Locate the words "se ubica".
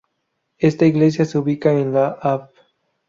1.25-1.71